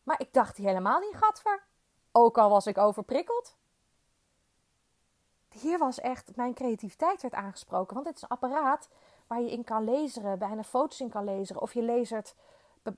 Maar 0.04 0.20
ik 0.20 0.34
dacht 0.34 0.58
hier 0.58 0.68
helemaal 0.68 1.00
niet 1.00 1.16
gatver. 1.16 1.64
Ook 2.12 2.38
al 2.38 2.50
was 2.50 2.68
ik 2.68 2.78
overprikkeld. 2.78 3.56
Hier 5.50 5.78
was 5.78 6.00
echt, 6.00 6.36
mijn 6.36 6.54
creativiteit 6.54 7.22
werd 7.22 7.34
aangesproken. 7.34 7.94
Want 7.96 8.08
het 8.08 8.16
is 8.16 8.22
een 8.22 8.28
apparaat 8.28 8.90
waar 9.28 9.42
je 9.42 9.52
in 9.52 9.64
kan 9.64 9.84
lezen, 9.84 10.40
bijna 10.40 10.64
foto's 10.64 11.00
in 11.00 11.10
kan 11.10 11.24
lezen. 11.24 11.62
Of 11.62 11.74
je 11.74 11.84
lasert 11.84 12.36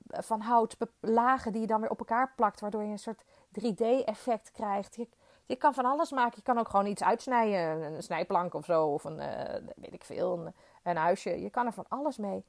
van 0.10 0.42
hout 0.42 0.78
lagen 1.00 1.52
die 1.52 1.62
je 1.62 1.68
dan 1.68 1.82
weer 1.82 1.90
op 1.90 2.00
elkaar 2.00 2.34
plakt, 2.36 2.60
waardoor 2.60 2.84
je 2.84 2.92
een 2.92 3.00
soort 3.00 3.24
3D-effect 3.60 4.52
krijgt. 4.52 4.96
Je, 4.96 5.08
je 5.46 5.56
kan 5.56 5.74
van 5.74 5.86
alles 5.86 6.12
maken. 6.12 6.34
Je 6.36 6.42
kan 6.42 6.58
ook 6.58 6.70
gewoon 6.70 6.86
iets 6.86 7.04
uitsnijden, 7.04 7.82
een 7.82 8.04
snijplank 8.04 8.54
of 8.54 8.66
zo, 8.66 8.86
of 8.88 9.04
een, 9.04 9.20
uh, 9.20 9.74
weet 9.76 9.94
ik 9.94 10.04
veel, 10.04 10.38
een, 10.38 10.54
een 10.84 10.98
huisje. 10.98 11.42
Je 11.42 11.50
kan 11.50 11.66
er 11.66 11.74
van 11.74 11.86
alles 11.88 12.18
mee. 12.18 12.46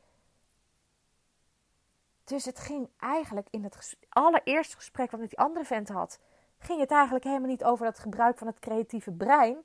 Dus 2.26 2.44
het 2.44 2.58
ging 2.58 2.88
eigenlijk 2.98 3.48
in 3.50 3.64
het 3.64 3.96
allereerste 4.08 4.76
gesprek 4.76 5.10
wat 5.10 5.20
ik 5.20 5.28
die 5.28 5.38
andere 5.38 5.64
vent 5.64 5.88
had, 5.88 6.18
ging 6.58 6.80
het 6.80 6.90
eigenlijk 6.90 7.24
helemaal 7.24 7.48
niet 7.48 7.64
over 7.64 7.86
het 7.86 7.98
gebruik 7.98 8.38
van 8.38 8.46
het 8.46 8.58
creatieve 8.58 9.10
brein. 9.10 9.56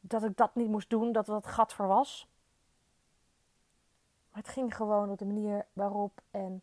Dat 0.00 0.22
ik 0.22 0.36
dat 0.36 0.54
niet 0.54 0.68
moest 0.68 0.90
doen, 0.90 1.12
dat 1.12 1.26
dat 1.26 1.46
gat 1.46 1.72
voor 1.72 1.86
was. 1.86 2.28
Maar 4.30 4.42
het 4.42 4.52
ging 4.52 4.76
gewoon 4.76 5.10
op 5.10 5.18
de 5.18 5.24
manier 5.24 5.66
waarop 5.72 6.20
en 6.30 6.62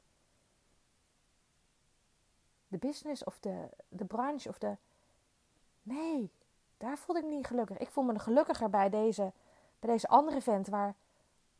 de 2.67 2.77
business 2.77 3.24
of 3.24 3.39
de, 3.39 3.69
de 3.89 4.05
branche 4.05 4.50
of 4.50 4.57
de. 4.57 4.75
Nee, 5.81 6.31
daar 6.77 6.97
voelde 6.97 7.21
ik 7.21 7.27
me 7.27 7.36
niet 7.36 7.47
gelukkig. 7.47 7.77
Ik 7.77 7.89
voel 7.89 8.03
me 8.03 8.19
gelukkiger 8.19 8.69
bij 8.69 8.89
deze, 8.89 9.31
bij 9.79 9.89
deze 9.89 10.07
andere 10.07 10.41
vent 10.41 10.67
waar 10.67 10.95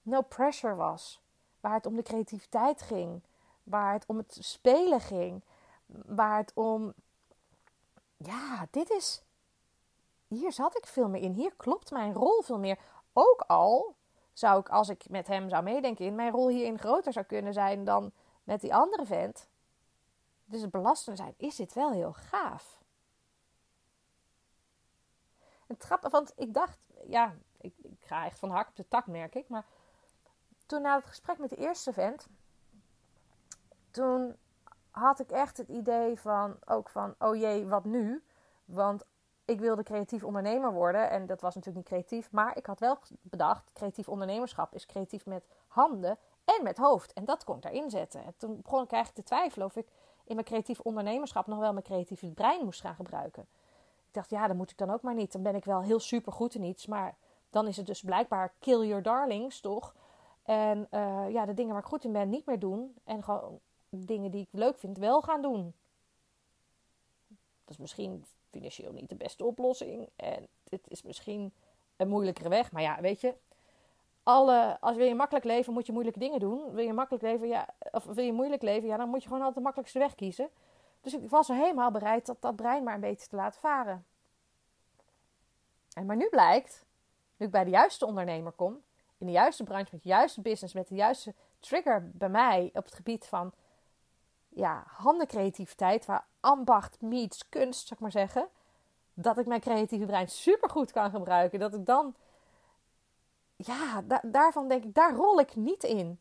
no 0.02 0.22
pressure 0.22 0.76
was. 0.76 1.22
Waar 1.60 1.74
het 1.74 1.86
om 1.86 1.96
de 1.96 2.02
creativiteit 2.04 2.82
ging. 2.82 3.22
Waar 3.70 3.94
het 3.94 4.06
om 4.08 4.18
het 4.18 4.38
spelen 4.40 5.02
ging. 5.02 5.44
Waar 6.06 6.38
het 6.38 6.52
om. 6.54 6.94
Ja, 8.18 8.68
dit 8.72 8.90
is. 8.90 9.24
Hier 10.28 10.52
zat 10.52 10.78
ik 10.78 10.86
veel 10.86 11.10
meer 11.10 11.22
in. 11.22 11.32
Hier 11.32 11.54
klopt 11.56 11.92
mijn 11.92 12.14
rol 12.14 12.42
veel 12.42 12.60
meer. 12.60 12.80
Ook 13.14 13.42
al 13.42 13.96
zou 14.34 14.60
ik, 14.60 14.70
als 14.70 14.90
ik 14.90 15.10
met 15.10 15.28
hem 15.28 15.50
zou 15.50 15.64
meedenken, 15.64 16.06
in 16.06 16.16
mijn 16.16 16.32
rol 16.32 16.50
hierin 16.50 16.80
groter 16.80 17.14
zou 17.14 17.26
kunnen 17.26 17.54
zijn 17.54 17.84
dan 17.84 18.12
met 18.44 18.62
die 18.62 18.76
andere 18.76 19.06
vent 19.06 19.48
dus 20.48 20.62
het 20.62 20.72
belastende 20.72 21.18
zijn, 21.18 21.34
is 21.38 21.56
dit 21.56 21.74
wel 21.74 21.92
heel 21.92 22.14
gaaf. 22.14 22.82
Het 25.68 25.84
grappige, 25.84 26.12
want 26.12 26.34
ik 26.36 26.54
dacht, 26.54 26.80
ja, 27.08 27.36
ik, 27.58 27.74
ik, 27.78 27.98
ga 28.00 28.26
echt 28.26 28.40
van 28.40 28.50
hak 28.50 28.68
op 28.68 28.76
de 28.76 28.88
tak, 28.88 29.08
merk 29.08 29.36
ik. 29.36 29.50
Maar 29.50 29.66
toen 30.66 30.82
na 30.82 30.96
het 30.96 31.06
gesprek 31.06 31.38
met 31.38 31.50
de 31.50 31.56
eerste 31.56 31.94
vent, 31.94 32.28
toen 33.98 34.36
had 34.92 35.20
ik 35.20 35.32
echt 35.32 35.58
het 35.58 35.68
idee 35.68 36.20
van, 36.20 36.56
ook 36.66 36.90
van, 36.90 37.16
oh 37.20 37.36
jee, 37.36 37.68
wat 37.68 37.86
nu? 37.86 38.24
Want 38.66 39.04
ik 39.46 39.60
wilde 39.60 39.84
creatief 39.84 40.24
ondernemer 40.24 40.74
worden 40.74 41.10
en 41.10 41.26
dat 41.26 41.42
was 41.42 41.56
natuurlijk 41.56 41.90
niet 41.90 42.00
creatief. 42.00 42.32
Maar 42.32 42.58
ik 42.58 42.66
had 42.66 42.80
wel 42.80 42.98
bedacht, 43.22 43.72
creatief 43.74 44.10
ondernemerschap 44.10 44.74
is 44.74 44.86
creatief 44.86 45.26
met 45.26 45.46
handen 45.68 46.18
en 46.44 46.64
met 46.64 46.78
hoofd. 46.78 47.14
En 47.14 47.26
dat 47.26 47.44
kon 47.44 47.56
ik 47.56 47.62
daarin 47.62 47.90
zetten. 47.90 48.24
En 48.24 48.34
toen 48.38 48.62
begon 48.62 48.84
ik 48.84 48.92
eigenlijk 48.92 49.28
te 49.28 49.36
twijfelen 49.36 49.68
of 49.68 49.76
ik 49.76 49.88
in 50.24 50.36
mijn 50.36 50.48
creatief 50.48 50.80
ondernemerschap 50.80 51.48
nog 51.48 51.60
wel 51.60 51.74
mijn 51.74 51.86
creatieve 51.86 52.28
brein 52.28 52.66
moest 52.66 52.82
gaan 52.82 52.96
gebruiken. 52.96 53.48
Ik 54.08 54.14
dacht, 54.14 54.30
ja, 54.30 54.48
dat 54.48 54.56
moet 54.56 54.72
ik 54.72 54.78
dan 54.78 54.90
ook 54.90 55.02
maar 55.02 55.16
niet. 55.16 55.32
Dan 55.32 55.44
ben 55.44 55.56
ik 55.56 55.66
wel 55.66 55.82
heel 55.82 56.00
super 56.00 56.32
goed 56.32 56.56
in 56.56 56.64
iets, 56.64 56.86
maar 56.86 57.16
dan 57.50 57.68
is 57.68 57.78
het 57.78 57.86
dus 57.86 58.02
blijkbaar 58.02 58.54
kill 58.60 58.88
your 58.88 59.04
darlings, 59.04 59.60
toch? 59.60 59.96
En 60.44 60.88
uh, 60.92 61.30
ja, 61.30 61.46
de 61.46 61.54
dingen 61.54 61.74
waar 61.74 61.82
ik 61.82 61.88
goed 61.88 62.04
in 62.04 62.12
ben 62.12 62.30
niet 62.30 62.46
meer 62.46 62.60
doen. 62.60 62.96
En 63.04 63.24
gewoon 63.24 63.60
dingen 64.06 64.32
die 64.32 64.42
ik 64.42 64.60
leuk 64.60 64.78
vind 64.78 64.98
wel 64.98 65.22
gaan 65.22 65.42
doen. 65.42 65.74
Dat 67.28 67.76
is 67.76 67.78
misschien 67.78 68.26
financieel 68.50 68.92
niet 68.92 69.10
de 69.10 69.16
beste 69.16 69.46
oplossing. 69.46 70.10
En 70.16 70.48
het 70.70 70.82
is 70.88 71.02
misschien 71.02 71.54
een 71.96 72.08
moeilijkere 72.08 72.50
weg. 72.50 72.72
Maar 72.72 72.82
ja, 72.82 73.02
weet 73.02 73.22
je, 73.22 73.34
alle, 74.24 74.78
als 74.80 74.96
wil 74.96 75.06
je 75.06 75.16
makkelijk 75.16 75.46
leven, 75.46 75.74
moet 75.74 75.86
je 75.86 75.92
moeilijke 75.92 76.20
dingen 76.20 76.40
doen. 76.40 76.72
Wil 76.72 76.86
je 76.86 76.94
makkelijk 76.94 77.24
leven, 77.24 77.48
ja, 77.48 77.68
of 77.92 78.06
wil 78.06 78.24
je 78.24 78.34
moeilijk 78.34 78.62
leven, 78.62 78.88
ja, 78.88 78.98
dan 78.98 79.10
moet 79.10 79.22
je 79.22 79.28
gewoon 79.28 79.40
altijd 79.40 79.58
de 79.58 79.64
makkelijkste 79.64 80.00
weg 80.00 80.16
kiezen. 80.16 80.50
Dus 81.02 81.14
ik 81.14 81.30
was 81.30 81.48
helemaal 81.48 81.92
bereid 81.92 82.26
dat, 82.26 82.42
dat 82.42 82.56
brein 82.56 82.84
maar 82.84 82.94
een 82.94 83.00
beetje 83.00 83.28
te 83.28 83.36
laten 83.36 83.62
varen. 83.62 84.06
En 85.94 86.06
maar 86.06 86.16
nu 86.16 86.30
blijkt, 86.30 86.86
nu 87.38 87.46
ik 87.46 87.52
bij 87.52 87.64
de 87.64 87.70
juiste 87.70 88.06
ondernemer 88.06 88.52
kom, 88.52 88.82
in 89.18 89.26
de 89.26 89.32
juiste 89.32 89.64
branche, 89.64 89.90
met 89.92 90.04
de 90.04 90.10
juiste 90.10 90.42
business, 90.42 90.74
met 90.74 90.88
de 90.88 90.96
juiste 90.96 91.34
trigger 91.60 92.12
bij 92.14 92.30
mij 92.30 92.70
op 92.74 92.86
het 92.86 92.94
gebied 92.94 93.26
van 93.26 93.54
ja, 94.58 94.84
handencreativiteit, 94.88 96.06
waar 96.06 96.28
ambacht 96.40 97.02
meets 97.02 97.50
kunst, 97.50 97.92
ik 97.92 98.00
maar 98.00 98.12
zeggen, 98.12 98.48
dat 99.14 99.38
ik 99.38 99.46
mijn 99.46 99.62
creatieve 99.62 100.06
brein 100.06 100.30
supergoed 100.30 100.92
kan 100.92 101.10
gebruiken. 101.10 101.60
Dat 101.60 101.74
ik 101.74 101.86
dan 101.86 102.16
ja, 103.56 104.04
daarvan 104.22 104.68
denk 104.68 104.84
ik, 104.84 104.94
daar 104.94 105.14
rol 105.14 105.40
ik 105.40 105.56
niet 105.56 105.84
in. 105.84 106.20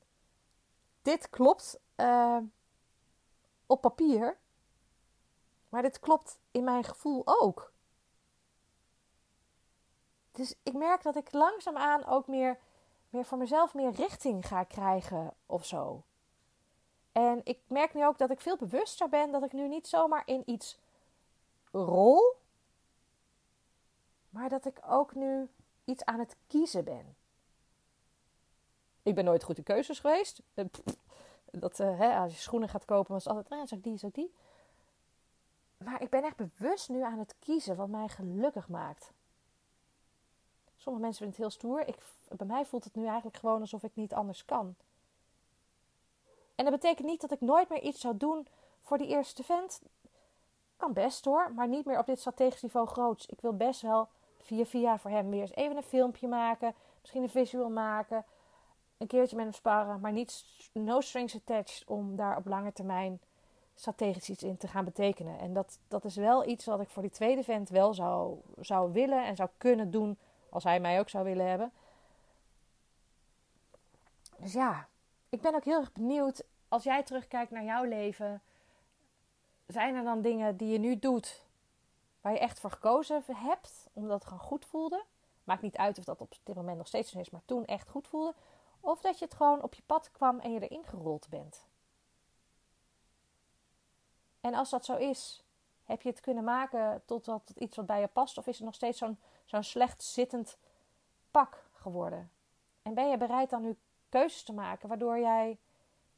Dit 1.03 1.31
klopt 1.31 1.79
uh, 1.97 2.39
op 3.67 3.81
papier, 3.81 4.37
maar 5.69 5.83
dit 5.83 6.01
klopt 6.01 6.39
in 6.51 6.65
mijn 6.65 6.85
gevoel 6.85 7.23
ook. 7.25 7.73
Dus 10.33 10.55
ik 10.63 10.73
merk 10.73 11.03
dat 11.03 11.17
ik 11.17 11.33
langzaamaan 11.33 12.07
ook 12.07 12.27
meer, 12.27 12.59
meer 13.09 13.25
voor 13.25 13.39
mezelf 13.39 13.75
meer 13.75 13.91
richting 13.91 14.47
ga 14.47 14.65
krijgen 14.65 15.35
of 15.47 15.65
zo. 15.65 16.03
En 17.17 17.41
ik 17.45 17.59
merk 17.67 17.95
nu 17.95 18.07
ook 18.07 18.19
dat 18.19 18.31
ik 18.31 18.41
veel 18.41 18.57
bewuster 18.57 19.09
ben 19.09 19.31
dat 19.33 19.43
ik 19.45 19.53
nu 19.53 19.69
niet 19.69 19.89
zomaar 19.89 20.23
in 20.27 20.43
iets 20.47 20.79
rol, 21.71 22.35
maar 24.29 24.49
dat 24.49 24.65
ik 24.65 24.79
ook 24.87 25.15
nu 25.15 25.49
iets 25.85 26.05
aan 26.05 26.19
het 26.19 26.37
kiezen 26.47 26.85
ben. 26.85 27.17
Ik 29.03 29.15
ben 29.15 29.25
nooit 29.25 29.45
goed 29.45 29.59
in 29.59 29.65
keuzes 29.65 29.99
geweest. 29.99 30.43
Eh, 30.55 30.65
dat, 31.51 31.81
uh, 31.81 31.99
hè, 31.99 32.17
als 32.17 32.33
je 32.33 32.41
schoenen 32.41 32.69
gaat 32.69 32.85
kopen, 32.85 33.13
was 33.13 33.25
het 33.25 33.33
altijd, 33.33 33.61
ah, 33.61 33.67
zou 33.67 33.81
ik 33.81 33.87
die, 33.87 33.99
zou 33.99 34.13
ik 34.15 34.19
die. 34.19 34.35
Maar 35.77 36.03
ik 36.03 36.11
ben 36.11 36.25
echt 36.25 36.37
bewust 36.37 36.89
nu 36.89 37.03
aan 37.03 37.19
het 37.19 37.35
kiezen 37.39 37.77
wat 37.77 37.89
mij 37.89 38.09
gelukkig 38.09 38.69
maakt. 38.69 39.13
Sommige 40.77 41.05
mensen 41.05 41.25
vinden 41.25 41.45
het 41.45 41.53
heel 41.53 41.71
stoer. 41.71 41.89
Ik, 41.89 41.97
bij 42.37 42.47
mij 42.47 42.65
voelt 42.65 42.85
het 42.85 42.95
nu 42.95 43.07
eigenlijk 43.07 43.37
gewoon 43.37 43.61
alsof 43.61 43.83
ik 43.83 43.95
niet 43.95 44.15
anders 44.15 44.45
kan. 44.45 44.77
En 46.57 46.65
dat 46.65 46.75
betekent 46.75 47.07
niet 47.07 47.21
dat 47.21 47.33
ik 47.33 47.41
nooit 47.41 47.69
meer 47.69 47.83
iets 47.83 48.01
zou 48.01 48.17
doen 48.17 48.47
voor 48.83 48.99
die 48.99 49.09
eerste 49.09 49.43
vent. 49.43 49.81
Kan 50.77 50.93
best 50.93 51.25
hoor, 51.25 51.53
maar 51.55 51.69
niet 51.69 51.85
meer 51.85 51.99
op 51.99 52.07
dit 52.07 52.19
strategisch 52.19 52.63
niveau 52.63 52.87
groots. 52.87 53.27
Ik 53.27 53.41
wil 53.41 53.57
best 53.57 53.81
wel 53.81 54.09
via 54.41 54.65
via 54.65 54.99
voor 54.99 55.11
hem 55.11 55.31
weer 55.31 55.41
eens 55.41 55.55
even 55.55 55.77
een 55.77 55.83
filmpje 55.83 56.29
maken. 56.29 56.75
Misschien 57.01 57.23
een 57.23 57.29
visual 57.29 57.71
maken 57.71 58.25
een 58.99 59.07
keertje 59.07 59.37
met 59.37 59.45
hem 59.45 59.55
sparren, 59.55 60.01
maar 60.01 60.13
niet 60.13 60.45
no 60.73 61.01
strings 61.01 61.35
attached 61.35 61.83
om 61.87 62.17
daar 62.17 62.37
op 62.37 62.47
lange 62.47 62.73
termijn 62.73 63.21
strategisch 63.75 64.31
iets 64.31 64.43
in 64.43 64.57
te 64.57 64.69
gaan 64.69 64.85
betekenen. 64.85 65.39
En 65.39 65.53
dat, 65.53 65.79
dat 65.89 66.05
is 66.05 66.17
wel 66.17 66.49
iets 66.49 66.65
wat 66.65 66.81
ik 66.81 66.89
voor 66.89 67.03
die 67.03 67.11
tweede 67.11 67.45
vent 67.45 67.69
wel 67.69 67.95
zou, 67.95 68.41
zou 68.61 68.93
willen 68.93 69.25
en 69.25 69.37
zou 69.37 69.49
kunnen 69.59 69.91
doen 69.91 70.19
als 70.49 70.65
hij 70.65 70.81
mij 70.81 70.99
ook 70.99 71.09
zou 71.09 71.25
willen 71.25 71.49
hebben. 71.49 71.73
Dus 74.37 74.53
ja, 74.53 74.89
ik 75.37 75.43
ben 75.43 75.55
ook 75.55 75.65
heel 75.65 75.81
erg 75.81 75.93
benieuwd, 75.93 76.45
als 76.69 76.83
jij 76.83 77.03
terugkijkt 77.03 77.51
naar 77.51 77.65
jouw 77.65 77.85
leven, 77.85 78.43
zijn 79.67 79.95
er 79.95 80.05
dan 80.05 80.23
dingen 80.23 80.57
die 80.57 80.69
je 80.69 80.79
nu 80.79 80.99
doet 80.99 81.45
waar 82.21 82.33
je 82.33 82.39
echt 82.39 82.61
voor 82.61 82.71
gekozen 82.71 83.23
hebt, 83.33 83.89
omdat 83.93 84.15
het 84.15 84.25
gewoon 84.25 84.49
goed 84.49 84.65
voelde? 84.65 85.05
Maakt 85.45 85.63
niet 85.63 85.77
uit 85.77 85.99
of 85.99 86.05
dat 86.05 86.21
op 86.21 86.35
dit 86.43 86.55
moment 86.55 86.77
nog 86.77 86.87
steeds 86.87 87.11
zo 87.11 87.19
is, 87.19 87.31
maar 87.31 87.45
toen 87.45 87.65
echt 87.65 87.89
goed 87.89 88.09
voelde. 88.09 88.35
Of 88.81 89.01
dat 89.01 89.19
je 89.19 89.25
het 89.25 89.35
gewoon 89.35 89.63
op 89.63 89.75
je 89.75 89.83
pad 89.87 90.11
kwam 90.11 90.39
en 90.39 90.53
je 90.53 90.69
erin 90.69 90.85
gerold 90.85 91.29
bent. 91.29 91.67
En 94.41 94.55
als 94.55 94.71
dat 94.71 94.85
zo 94.85 94.97
is, 94.97 95.45
heb 95.85 96.03
je 96.03 96.09
het 96.09 96.21
kunnen 96.21 96.45
maken 96.45 97.03
tot 97.05 97.27
wat, 97.27 97.53
iets 97.57 97.77
wat 97.77 97.87
bij 97.87 98.01
je 98.01 98.07
past? 98.07 98.39
Of 98.39 98.47
is 98.47 98.57
het 98.57 98.65
nog 98.65 98.75
steeds 98.75 98.99
zo'n 98.99 99.19
zo'n 99.45 99.63
slecht 99.63 100.03
zittend 100.03 100.59
pak 101.31 101.65
geworden? 101.73 102.31
En 102.83 102.95
ben 102.95 103.09
je 103.09 103.17
bereid 103.17 103.51
dan 103.51 103.63
nu 103.63 103.77
keuzes 104.17 104.43
te 104.43 104.53
maken 104.53 104.89
waardoor 104.89 105.19
jij, 105.19 105.59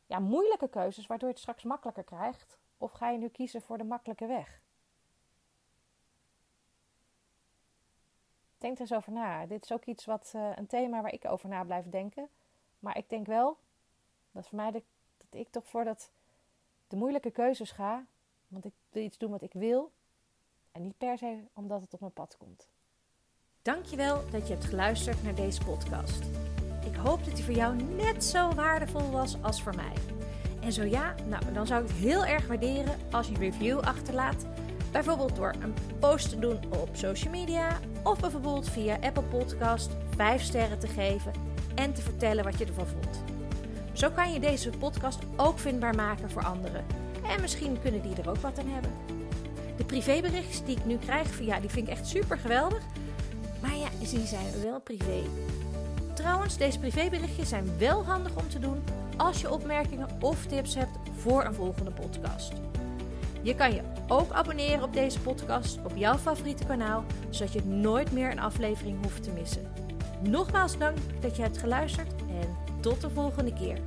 ja, 0.06 0.18
moeilijke 0.18 0.68
keuzes, 0.68 1.06
waardoor 1.06 1.28
je 1.28 1.34
het 1.34 1.42
straks 1.42 1.62
makkelijker 1.62 2.04
krijgt? 2.04 2.58
Of 2.78 2.92
ga 2.92 3.10
je 3.10 3.18
nu 3.18 3.28
kiezen 3.28 3.62
voor 3.62 3.78
de 3.78 3.84
makkelijke 3.84 4.26
weg? 4.26 4.60
Denk 8.58 8.74
er 8.74 8.80
eens 8.80 8.92
over 8.92 9.12
na. 9.12 9.46
Dit 9.46 9.64
is 9.64 9.72
ook 9.72 9.84
iets 9.84 10.04
wat, 10.04 10.32
uh, 10.36 10.50
een 10.54 10.66
thema 10.66 11.02
waar 11.02 11.12
ik 11.12 11.24
over 11.24 11.48
na 11.48 11.64
blijf 11.64 11.88
denken. 11.88 12.28
Maar 12.78 12.96
ik 12.96 13.08
denk 13.08 13.26
wel 13.26 13.56
dat 14.30 14.48
voor 14.48 14.56
mij 14.56 14.70
de, 14.70 14.82
dat 15.16 15.40
ik 15.40 15.48
toch 15.50 15.66
voor 15.66 15.84
dat 15.84 16.10
de 16.88 16.96
moeilijke 16.96 17.30
keuzes 17.30 17.70
ga. 17.70 18.04
Want 18.48 18.64
ik 18.64 18.72
wil 18.90 19.02
iets 19.02 19.18
doen 19.18 19.30
wat 19.30 19.42
ik 19.42 19.52
wil. 19.52 19.92
En 20.72 20.82
niet 20.82 20.98
per 20.98 21.18
se 21.18 21.44
omdat 21.52 21.80
het 21.80 21.94
op 21.94 22.00
mijn 22.00 22.12
pad 22.12 22.36
komt. 22.36 22.68
Dankjewel 23.62 24.30
dat 24.30 24.46
je 24.46 24.52
hebt 24.52 24.66
geluisterd 24.66 25.22
naar 25.22 25.34
deze 25.34 25.64
podcast. 25.64 26.22
Ik 26.84 26.94
hoop 26.96 27.24
dat 27.24 27.34
die 27.34 27.44
voor 27.44 27.54
jou 27.54 27.76
net 27.96 28.24
zo 28.24 28.54
waardevol 28.54 29.10
was 29.10 29.36
als 29.40 29.62
voor 29.62 29.74
mij. 29.74 29.92
En 30.60 30.72
zo 30.72 30.84
ja, 30.84 31.14
nou, 31.28 31.42
dan 31.52 31.66
zou 31.66 31.82
ik 31.82 31.88
het 31.88 31.96
heel 31.96 32.26
erg 32.26 32.46
waarderen 32.46 32.96
als 33.10 33.26
je 33.28 33.34
een 33.34 33.40
review 33.40 33.78
achterlaat. 33.78 34.46
Bijvoorbeeld 34.92 35.36
door 35.36 35.54
een 35.60 35.74
post 35.98 36.28
te 36.28 36.38
doen 36.38 36.58
op 36.68 36.88
social 36.92 37.32
media 37.32 37.78
of 38.02 38.20
bijvoorbeeld 38.20 38.68
via 38.70 38.98
Apple 39.00 39.22
Podcast 39.22 39.90
5 40.16 40.42
sterren 40.42 40.78
te 40.78 40.86
geven 40.86 41.32
en 41.74 41.92
te 41.92 42.02
vertellen 42.02 42.44
wat 42.44 42.58
je 42.58 42.64
ervan 42.64 42.86
vond. 42.86 43.22
Zo 43.92 44.10
kan 44.10 44.32
je 44.32 44.40
deze 44.40 44.70
podcast 44.70 45.18
ook 45.36 45.58
vindbaar 45.58 45.94
maken 45.94 46.30
voor 46.30 46.44
anderen. 46.44 46.84
En 47.28 47.40
misschien 47.40 47.80
kunnen 47.80 48.02
die 48.02 48.14
er 48.22 48.30
ook 48.30 48.36
wat 48.36 48.58
aan 48.58 48.68
hebben. 48.68 48.92
De 49.76 49.84
privéberichtjes 49.84 50.64
die 50.64 50.76
ik 50.76 50.84
nu 50.84 50.96
krijg, 50.96 51.28
via, 51.28 51.60
die 51.60 51.70
vind 51.70 51.86
ik 51.88 51.92
echt 51.92 52.06
super 52.06 52.38
geweldig. 52.38 52.82
Maar 53.60 53.76
ja, 53.76 53.88
die 53.98 54.26
zijn 54.26 54.62
wel 54.62 54.80
privé. 54.80 55.22
Trouwens, 56.18 56.56
deze 56.56 56.78
privéberichtjes 56.78 57.48
zijn 57.48 57.78
wel 57.78 58.04
handig 58.04 58.36
om 58.36 58.48
te 58.48 58.58
doen 58.58 58.82
als 59.16 59.40
je 59.40 59.52
opmerkingen 59.52 60.08
of 60.20 60.46
tips 60.46 60.74
hebt 60.74 60.98
voor 61.16 61.44
een 61.44 61.54
volgende 61.54 61.90
podcast. 61.90 62.52
Je 63.42 63.54
kan 63.54 63.74
je 63.74 63.82
ook 64.08 64.32
abonneren 64.32 64.82
op 64.82 64.92
deze 64.92 65.20
podcast 65.20 65.78
op 65.84 65.92
jouw 65.94 66.16
favoriete 66.16 66.64
kanaal, 66.64 67.04
zodat 67.30 67.52
je 67.52 67.64
nooit 67.64 68.12
meer 68.12 68.30
een 68.30 68.40
aflevering 68.40 69.02
hoeft 69.02 69.22
te 69.22 69.30
missen. 69.30 69.72
Nogmaals 70.22 70.78
dank 70.78 70.98
dat 71.20 71.36
je 71.36 71.42
hebt 71.42 71.58
geluisterd 71.58 72.12
en 72.40 72.56
tot 72.80 73.00
de 73.00 73.10
volgende 73.10 73.52
keer. 73.52 73.78